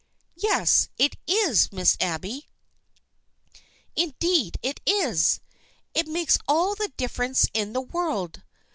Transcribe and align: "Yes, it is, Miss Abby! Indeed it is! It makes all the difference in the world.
"Yes, 0.37 0.89
it 0.97 1.15
is, 1.27 1.71
Miss 1.71 1.95
Abby! 2.01 2.49
Indeed 3.95 4.57
it 4.63 4.81
is! 4.83 5.41
It 5.93 6.07
makes 6.07 6.39
all 6.47 6.73
the 6.73 6.91
difference 6.97 7.45
in 7.53 7.73
the 7.73 7.81
world. 7.81 8.41